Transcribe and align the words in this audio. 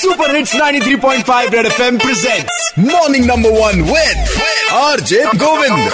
Super 0.00 0.34
hits 0.36 0.54
93.5 0.56 1.52
red 1.54 1.66
FM 1.66 1.98
presents 1.98 2.72
morning 2.78 3.24
number 3.26 3.50
one 3.60 3.82
with 3.92 4.40
RJ 4.82 5.24
Govind 5.44 5.90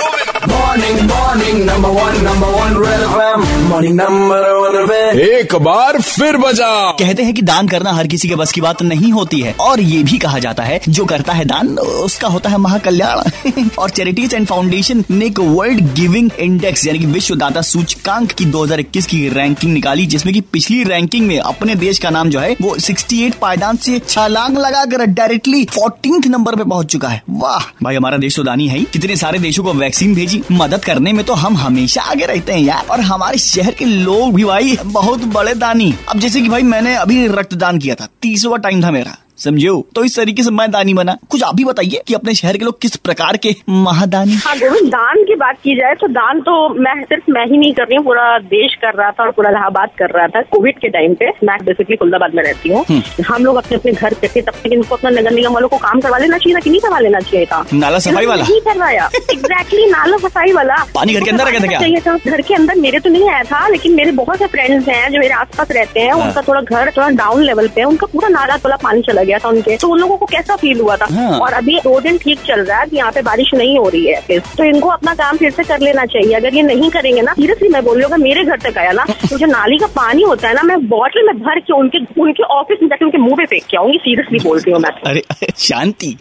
Morning, 0.53 0.97
morning, 1.09 1.59
number 1.67 1.91
one, 1.97 2.17
number 2.27 2.49
one, 2.55 2.79
Red 2.85 3.03
FM. 3.09 3.45
Morning, 3.68 3.94
number 3.94 4.40
one, 4.40 4.82
Red 4.82 5.18
एक 5.18 5.56
बार 5.56 6.02
फिर 6.02 6.38
बजा 6.38 6.92
कहते 6.92 7.24
हैं 7.24 7.34
कि 7.34 7.42
दान 7.42 7.68
करना 7.68 7.92
हर 7.92 8.08
किसी 8.08 8.28
के 8.28 8.36
बस 8.36 8.52
की 8.52 8.62
बात 8.62 8.82
नहीं 8.82 9.12
होती 9.12 9.42
है 9.42 9.56
और 9.60 9.82
ये 9.82 10.04
भी 10.04 10.18
कहा 10.18 10.40
जाता 10.40 10.64
है 10.64 10.82
जो 10.90 11.06
करता 11.06 11.34
है 11.34 11.46
दान 11.46 11.68
उसका 11.78 12.28
होता 12.28 12.50
है 12.50 12.58
महाकल्याण। 12.58 13.70
और 13.80 13.90
चैरिटीज 13.90 14.34
एंड 14.34 14.48
फाउंडेशन 14.48 15.06
ने 15.12 15.26
एक 15.26 15.40
वर्ल्ड 15.40 15.94
गिविंग 15.94 16.32
इंडेक्स 16.40 16.88
यानी 16.88 17.00
कि 17.00 17.06
विश्व 17.06 17.36
दाता 17.36 17.62
सूचकांक 17.62 18.32
की 18.32 18.46
2021 18.46 19.06
की 19.06 19.30
रैंकिंग 19.30 19.74
निकाली 19.74 20.06
जिसमें 20.06 20.36
कि 20.36 20.42
पिछली 20.42 20.84
रैंकिंग 20.84 21.28
में 21.28 21.40
अपने 21.40 21.76
देश 21.76 22.00
का 22.00 22.10
नाम 22.10 22.30
जो 22.30 22.40
है 22.40 22.58
वो 22.62 22.78
68 22.78 23.36
पायदान 23.36 23.78
से 23.78 24.00
छलांग 24.00 24.58
लगाकर 24.58 25.06
डायरेक्टली 25.06 25.66
14th 25.66 26.28
नंबर 26.28 26.56
पे 26.56 26.64
पहुँच 26.64 26.86
चुका 26.86 27.08
है। 27.08 27.24
वाह! 27.30 27.76
भाई 27.84 27.96
हमारा 27.96 28.18
देश 28.18 28.36
तो 28.36 28.44
दानी 28.44 28.68
है 28.68 28.78
ही। 28.78 28.88
कितने 28.94 29.16
सारे 29.16 29.40
देशों 29.40 29.64
को 29.64 29.74
वैक्सीन 29.74 30.16
भेजी। 30.16 30.44
मदद 30.52 30.86
करने 30.86 31.14
में 31.14 31.26
तो 31.26 31.34
हम 31.34 31.58
हमेशा 31.58 32.02
आगे 32.02 32.26
रहते 32.26 32.54
हैं 32.54 32.60
यार 32.60 32.86
और 32.92 33.02
हमारे 33.02 33.57
शहर 33.58 33.74
के 33.74 33.86
लोग 33.86 34.34
भी 34.34 34.44
भाई, 34.44 34.78
बहुत 34.86 35.20
बड़े 35.20 35.54
दानी। 35.56 35.94
अब 36.10 36.20
जैसे 36.20 36.42
कि 36.42 36.50
भाई 36.50 36.64
मैंने 36.64 36.96
अभी 36.96 37.28
रक्तदान 37.28 37.80
किया 37.80 37.96
था 37.96 38.08
तीसवा 38.22 38.58
टाइम 38.58 38.84
था 38.84 38.92
मेरा। 38.92 39.18
समझो 39.38 39.76
तो 39.96 40.04
इस 40.04 40.16
तरीके 40.16 40.44
से 40.44 40.52
मैं 40.52 40.70
दानी 40.72 40.94
बना। 40.94 41.16
कुछ 41.30 41.44
आप 41.44 41.56
भी 41.56 41.64
बताइए 41.64 42.02
कि 42.08 42.14
अपने 42.14 42.34
शहर 42.36 42.58
के 42.58 42.66
लोग 42.66 42.80
किस 42.82 42.96
प्रकार 42.98 43.38
के 43.38 43.56
महादानी 43.70 44.36
हाँ? 44.36 44.56
गोविंद 44.60 44.90
दान 44.92 45.24
की 45.24 45.36
बात 45.36 45.58
की 45.64 45.76
जाए 45.76 45.96
तो 46.02 46.08
दान 46.10 46.40
तो 46.42 46.54
मैं 46.80 46.94
सिर्फ़ 47.04 47.32
मैं 47.32 47.46
ही 47.46 47.58
नहीं 47.58 47.74
कर 47.74 47.84
रही 47.84 47.96
हूँ 47.98 48.06
पूरा 48.06 48.38
देश 48.48 48.76
कर 48.82 48.94
रहा 48.94 49.12
था 49.12 49.24
और 49.24 49.32
पूरा 49.32 49.50
इलाहाबाद 49.50 49.90
कर 50.00 50.12
रहा 50.18 50.28
था 50.28 50.42
कोविड 50.52 50.80
के 50.80 50.90
टाइम 50.90 51.14
पे। 51.14 51.30
मैं 51.44 51.58
बेसिकली 51.66 51.96
खुलदाबाद 51.96 52.36
में 52.36 52.44
रहती 52.44 52.70
हूँ। 52.70 53.02
हम 53.28 53.46
लोग 53.46 53.56
अपने 53.56 53.78
अपने 53.78 53.92
घर 53.92 54.14
पे 54.22 54.28
थे 54.28 54.42
तब 54.42 54.54
तक 54.64 54.74
इनको 54.74 54.96
अपना 54.96 55.10
नगर 55.10 55.32
निगम 55.32 55.54
वालों 55.54 55.70
को 55.70 55.78
काम 55.78 56.02
करवा 56.02 56.18
लेना 56.18 56.38
चाहिए 56.38 56.56
था 56.56 56.60
कि 56.60 56.70
नहीं 56.70 56.82
करवा 56.82 57.00
लेना 57.00 57.20
चाहिए 57.20 57.46
था? 57.46 57.64
नाला 57.74 58.00
सफ़ाई 58.00 58.26
वाला? 58.26 58.44
नहीं 58.44 58.60
करवाया। 58.62 59.10
एग्जैक्टली 59.32 59.86
नाला 59.92 60.18
सफ़ाई 60.18 60.52
वाला। 60.54 60.76
पानी 60.96 61.14
घर 61.14 61.24
के 61.24 61.32
अंदर 61.32 61.52
गया 61.52 61.60
था 61.60 61.68
क्या? 61.68 62.00
था 62.08 62.18
घर 62.32 62.42
के 62.42 62.54
अंदर 62.54 62.76
मेरे 62.80 63.00
तो 63.00 63.10
नहीं 63.10 63.30
आया 63.30 63.44
था 63.44 63.68
लेकिन 63.68 63.96
मेरे 63.96 64.12
बहुत 64.14 64.40
से 64.40 64.48
फ्रेंड्स 64.48 64.88
हैं 64.88 65.12
जो 65.12 65.20
मेरे 65.20 65.34
आसपास 65.36 65.72
रहते 65.72 66.00
हैं 66.00 66.14
उनका 66.16 66.42
थोड़ा 66.48 66.62
घर 66.62 66.92
थोड़ा 66.98 67.10
डाउन 67.22 67.44
लेवल 67.44 67.68
पे 67.68 67.82
है 67.82 67.88
उनका 67.88 68.08
पूरा 68.08 68.30
नाला 68.30 68.56
वाला 68.58 68.76
पानी 68.84 69.02
चला 69.02 69.24
गया 69.28 69.38
था 69.38 69.50
उनके। 69.50 69.78
तो 69.78 69.88
उन 69.88 70.00
लोगों 70.00 70.18
को 70.18 70.26
कैसा 70.26 70.56
फील 70.56 70.80
हुआ 70.80 70.96
था? 70.98 71.06
हाँ। 71.12 71.40
और 71.40 71.54
अभी 71.54 71.78
दो 71.80 72.00
दिन 72.02 72.18
ठीक 72.18 72.40
चल 72.48 72.62
रहा 72.62 72.80
है 72.80 72.88
यहाँ 72.94 73.12
पे 73.12 73.22
बारिश 73.22 73.54
नहीं 73.54 73.78
हो 73.78 73.88
रही 73.90 74.06
है। 74.06 74.22
फिर 74.28 74.42
तो 74.58 74.64
इनको 74.64 74.90
अपना 74.90 75.14
काम 75.16 75.38
फिर 75.38 75.52
से 75.52 75.64
कर 75.64 75.80
लेना 75.80 76.06
चाहिए। 76.08 76.34
अगर 76.34 76.56
ये 76.56 76.62
नहीं 76.64 76.90
करेंगे 76.90 77.22
ना 77.22 77.34
सीरियसली 77.34 77.70
मैं 77.70 77.84
बोल 77.86 77.98
रही 77.98 78.04
हूँ 78.04 78.18
मेरे 78.20 78.44
घर 78.44 78.60
तक 78.62 78.78
आया 78.78 78.92
ना 78.92 79.06
तो 79.30 79.38
जो 79.38 79.46
नाली 79.46 79.78
का 79.78 79.88
पानी 79.96 80.24
होता 80.24 80.48
है 80.48 80.54
ना 80.54 80.62
मैं 80.64 80.78
बॉटल 80.88 81.26
में 81.28 81.40
भर 81.40 81.60
के 81.60 81.74
उनके 81.74 82.00
उनके 82.22 82.44
ऑफ़िस 82.56 82.80
में 82.82 82.88
जाके 82.90 83.06
उनके 83.06 83.18
मुँह 83.18 83.36
पे 83.38 83.46
फेंक 83.46 83.64
के 83.64 83.78
आऊँगी 83.78 83.98
सीरियसली 84.00 84.40
बोल 84.40 84.60
रही 84.60 84.72
हूँ 84.72 84.82
मैं। 84.82 84.92
अरे 85.08 85.24
शांति। 85.58 86.16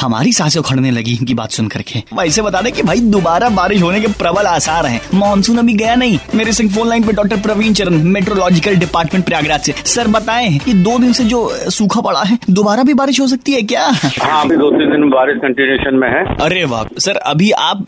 हमारी 0.00 0.32
साँसें 0.32 0.58
उखड़ने 0.60 0.90
लगी 0.90 1.12
इनकी 1.12 1.34
बात 1.34 1.50
सुन 1.50 1.68
करके। 1.68 2.02
वैसे 2.14 2.42
बता 2.42 2.60
दें 2.60 2.72
कि 2.72 2.82
भाई 2.82 3.00
दोबारा 3.10 3.48
बारिश 3.50 3.82
होने 3.82 4.00
के 4.00 4.08
प्रबल 4.18 4.46
आसार 4.46 4.86
हैं। 4.86 5.00
मानसून 5.14 5.58
अभी 5.58 5.74
गया 5.74 5.94
नहीं। 5.94 6.18
मेरे 6.34 6.52
संग 6.52 6.70
फ़ोन 6.70 6.88
लाइन 6.88 7.06
पे 7.06 7.12
doctor 7.12 7.40
Praveen 7.40 7.74
Charan 7.74 8.02
metrological 8.12 8.76
department 8.76 9.24
Prayagraj 9.26 9.60
से। 9.60 9.74
सर 9.86 10.08
बताएँ 10.10 10.58
कि 10.58 10.72
दो 10.74 10.98
दिन 10.98 11.12
से 11.12 11.24
जो 11.24 11.48
सूखा 11.70 12.00
पड़ा 12.00 12.22
है 12.22 12.29
दोबारा 12.50 12.82
भी 12.82 12.94
बारिश 12.94 13.20
हो 13.20 13.26
सकती 13.26 13.52
है 13.52 13.62
क्या? 13.72 13.86
हाँ 14.22 14.44
अभी 14.44 14.56
दो 14.56 14.70
तीन 14.70 14.90
दिन 14.92 15.08
बारिश 15.10 15.36
कंटिन्यूशन 15.42 15.94
में 16.02 16.08
है। 16.08 16.24
अरे 16.46 16.64
वाह 16.72 16.84
सर 17.06 17.16
अभी 17.32 17.50
आप 17.68 17.84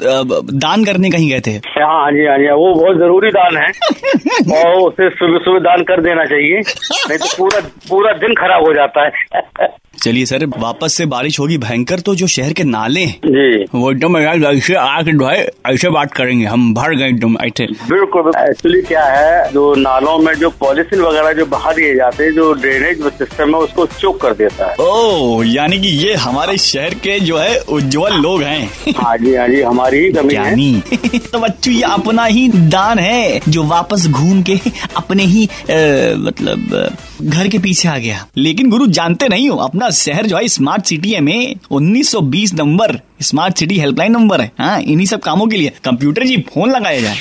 दान 0.66 0.84
करने 0.84 1.10
कहीं 1.10 1.30
गए 1.30 1.40
थे? 1.46 1.56
हाँ 1.78 1.92
हाँ 2.02 2.10
जी 2.12 2.26
हाँ 2.26 2.38
जी 2.38 2.48
वो 2.62 2.72
बहुत 2.74 2.96
ज़रूरी 2.98 3.30
दान 3.38 3.56
है। 3.56 3.68
और 4.62 4.80
उसे 4.88 5.08
सुबह 5.10 5.38
सुबह 5.44 5.58
दान 5.68 5.82
कर 5.92 6.02
देना 6.08 6.24
चाहिए 6.34 6.58
नहीं 6.58 7.18
तो 7.18 7.36
पूरा 7.38 7.60
पूरा 7.88 8.12
दिन 8.24 8.34
खराब 8.42 8.66
हो 8.66 8.74
जाता 8.74 9.04
है। 9.06 9.68
चलिए 10.03 10.27
सर 10.27 10.45
वापस 10.58 10.95
से 10.95 11.05
बारिश 11.06 11.39
होगी 11.41 11.56
भयंकर 11.58 12.00
तो 12.00 12.14
जो 12.14 12.27
शहर 12.27 12.53
के 12.53 12.64
नाले 12.64 13.05
जी। 13.06 13.64
वो 13.75 13.91
एकदम 13.91 14.17
ऐसे 14.19 14.75
आके 14.75 15.12
जो 15.12 15.27
है 15.27 15.42
ऐसे 15.67 15.91
बात 15.91 16.12
करेंगे 16.12 16.47
हम 16.47 16.72
भर 16.75 16.94
गए 16.97 17.09
एकदम 17.09 17.37
ऐसे। 17.41 17.66
बिल्कुल 17.88 18.31
एक्चुअली 18.38 18.81
क्या 18.82 19.04
है 19.04 19.44
जो 19.53 19.75
नालों 19.75 20.16
में 20.19 20.32
जो 20.34 20.50
पॉलिथीन 20.60 21.00
वगैरह 21.00 21.32
जो 21.32 21.47
बहा 21.47 21.72
दिए 21.72 21.94
जाते 21.94 22.25
हैं 22.25 22.32
जो 22.34 22.53
ड्रेनेज 22.54 23.03
सिस्टम 23.12 23.54
है 23.54 23.60
उसको 23.60 23.87
चोक 23.88 24.21
कर 24.22 24.34
देता 24.34 24.71
है। 24.71 24.75
ओ 24.81 25.43
यानी 25.44 25.78
कि 25.81 25.88
ये 25.99 26.15
हमारे 26.16 26.56
शहर 26.59 26.94
के 27.05 27.19
जो 27.21 27.38
है 27.38 27.59
उज्जवल 27.71 28.16
लोग 28.22 28.43
हैं। 28.43 28.93
हाँ 28.99 29.16
जी 29.19 29.34
हाँ 29.34 29.49
जी 29.49 29.60
हमारी 29.62 29.99
ही 29.99 30.12
कमी 30.12 30.34
है। 30.34 31.19
तो 31.21 31.38
बच्चों 31.38 31.75
ये 31.75 31.82
अपना 31.91 32.25
ही 32.25 32.49
दान 32.49 32.99
है 32.99 33.41
जो 33.49 33.65
वापस 33.66 34.06
घूम 34.09 34.43
के 34.43 34.59
अपने 34.97 35.25
ही 35.26 35.49
मतलब 36.19 36.97
घर 37.22 37.49
के 37.49 37.59
पीछे 37.59 37.88
आ 37.88 37.97
गया। 37.99 38.26
लेकिन 38.37 38.71
गुरु 38.71 38.87
जानते 38.93 39.28
नहीं 39.28 39.49
हो 39.49 39.56
अपना 39.59 39.91
शहर 39.92 40.26
जो 40.26 40.36
है 40.36 40.48
स्मार्ट 40.48 40.84
सिटी 40.84 41.10
है 41.10 41.20
में 41.20 41.54
1920 41.72 42.54
number 42.54 43.00
smart 43.22 43.58
city 43.58 43.78
helpline 43.78 44.12
number 44.12 44.41
है। 44.41 44.50
हाँ 44.58 44.80
इन्हीं 44.80 45.06
सब 45.06 45.20
कामों 45.20 45.47
के 45.47 45.56
लिए 45.56 45.72
कंप्यूटर 45.84 46.25
जी 46.25 46.36
फ़ोन 46.54 46.70
लगाया 46.70 47.00
जाए। 47.00 47.16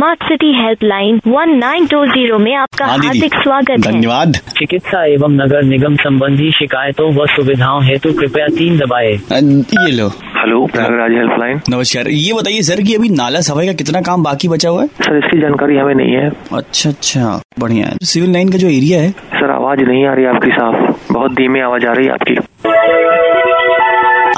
स्मार्ट 0.00 0.22
सिटी 0.22 0.50
हेल्पलाइन 0.56 1.18
1920 1.28 2.38
में 2.40 2.54
आपका 2.56 2.84
हाँ 2.86 2.96
हार्दिक 2.98 3.34
स्वागत 3.34 3.70
है। 3.70 3.76
धन्यवाद। 3.76 4.36
चिकित्सा 4.58 5.04
एवं 5.06 5.32
नगर 5.32 5.62
निगम 5.62 5.96
संबंधी 5.96 6.50
शिकायतों 6.50 7.10
व 7.14 7.26
सुविधाओं 7.26 7.82
हेतु 7.84 8.12
कृपया 8.12 8.46
तीन 8.58 8.78
दबाए। 8.78 9.10
ये 9.10 9.90
लो। 9.90 10.06
Hello 10.38 10.64
Prayagraj 10.66 11.12
helpline. 11.12 11.60
नमस्कार। 11.70 12.08
ये 12.08 12.32
बताइए 12.32 12.62
सर 12.62 12.82
कि 12.82 12.94
अभी 12.94 13.08
नाला 13.08 13.40
सफ़ाई 13.40 13.66
का 13.66 13.72
कितना 13.72 14.00
काम 14.00 14.22
बाकी 14.22 14.48
बचा 14.48 14.68
हुआ 14.68 14.82
है? 14.82 14.88
सर 14.88 15.18
इसकी 15.18 15.40
जानकारी 15.40 15.76
हमें 15.76 15.94
नहीं 15.94 16.14
है। 16.14 16.30
अच्छा 16.52 16.90
अच्छा। 16.90 17.40
बढ़िया 17.58 17.86
है। 17.86 17.96
सिविल 18.02 18.32
लाइन 18.32 18.48
का 18.48 18.58
जो 18.58 18.68
एरिया 18.68 19.00
है? 19.00 19.10
सर 19.10 19.50
आवाज़ 19.50 19.80
नहीं 19.80 20.06
आ 20.06 20.14
रही 20.14 20.24
आपकी 20.24 20.50
साफ़। 20.50 21.12
बहुत 21.12 21.32
धीमी 21.32 21.60
आवाज़ 21.60 21.86
आ 21.86 21.92
रही 21.92 22.06
है। 22.06 22.12
आपकी 22.12 22.39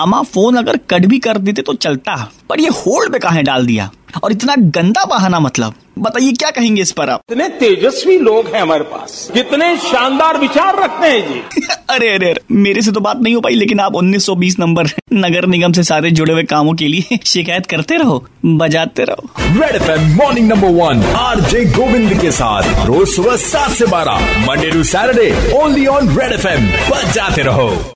अमा 0.00 0.22
फ़ोन 0.22 0.56
अगर 0.56 0.76
कट 0.90 1.06
भी 1.06 1.18
कर 1.18 1.38
देते 1.38 1.62
तो 1.62 1.74
चलता 1.74 2.14
पर 2.48 2.60
ये 2.60 2.68
होल्ड 2.68 3.12
पे 3.12 3.18
कहा 3.18 3.40
डाल 3.42 3.66
दिया? 3.66 3.90
और 4.24 4.32
इतना 4.32 4.54
गंदा 4.56 5.04
बहाना 5.04 5.40
मतलब 5.40 5.74
बताइए 5.98 6.32
क्या 6.32 6.50
कहेंगे 6.50 6.82
इस 6.82 6.90
पर 6.92 7.10
आप? 7.10 7.20
इतने 7.30 7.48
तेजस्वी 7.48 8.18
लोग 8.18 8.46
हैं 8.46 8.62
हमारे 8.62 8.84
पास 8.84 9.30
कितने 9.34 9.76
शानदार 9.76 10.38
विचार 10.38 10.82
रखते 10.82 11.08
हैं 11.08 11.28
जी। 11.28 11.62
अरे 11.90 12.08
अरे 12.14 12.30
अरे 12.30 12.40
मेरे 12.52 12.82
से 12.82 12.92
तो 12.92 13.00
बात 13.00 13.20
नहीं 13.20 13.34
हो 13.34 13.40
पाई 13.40 13.54
लेकिन 13.54 13.80
आप 13.80 13.92
1920 13.92 14.58
नंबर 14.58 14.86
नगर 15.12 15.46
निगम 15.46 15.72
से 15.72 15.82
सारे 15.82 16.10
जुड़े 16.10 16.32
हुए 16.32 16.42
कामों 16.42 16.74
के 16.74 16.88
लिए 16.88 17.18
शिकायत 17.24 17.66
करते 17.66 17.96
रहो 17.96 18.24
बजाते 18.44 19.04
रहो। 19.04 19.28
Red 19.40 19.82
FM 19.82 20.14
morning 20.16 20.48
number 20.48 20.68
one 20.68 21.02
RJ 21.16 21.64
Govind 21.64 22.20
के 22.20 22.30
साथ 22.30 22.86
रोज 22.86 23.08
सुबह 23.08 23.36
सात 23.36 23.70
से 23.70 23.86
बारह 23.86 24.46
Monday 24.46 24.70
to 24.70 24.84
Saturday 24.84 25.52
only 25.62 25.86
on 25.86 26.18
Red 26.18 26.32
FM 26.32 26.66
बजाते 26.90 27.42
रहो। 27.42 27.92